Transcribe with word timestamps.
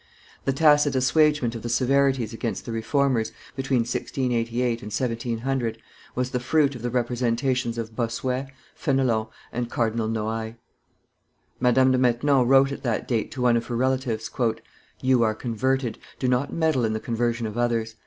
The 0.45 0.51
tacit 0.51 0.95
assuagement 0.95 1.53
of 1.53 1.61
the 1.61 1.69
severities 1.69 2.33
against 2.33 2.65
the 2.65 2.71
Reformers, 2.71 3.31
between 3.55 3.81
1688 3.81 4.81
and 4.81 4.91
1700, 4.91 5.77
was 6.15 6.31
the 6.31 6.39
fruit 6.39 6.73
of 6.73 6.81
the 6.81 6.89
representations 6.89 7.77
of 7.77 7.95
Bossuet, 7.95 8.49
Fenelon, 8.73 9.27
and 9.51 9.69
Cardinal 9.69 10.07
Noailles. 10.07 10.55
Madame 11.59 11.91
de 11.91 11.99
Maintenon 11.99 12.47
wrote 12.47 12.71
at 12.71 12.81
that 12.81 13.07
date 13.07 13.31
to 13.33 13.43
one 13.43 13.55
of 13.55 13.67
her 13.67 13.77
relatives, 13.77 14.31
"You 15.01 15.21
are 15.21 15.35
converted; 15.35 15.99
do 16.17 16.27
not 16.27 16.51
meddle 16.51 16.83
in 16.83 16.93
the 16.93 16.99
conversion 16.99 17.45
of 17.45 17.55
others. 17.55 17.93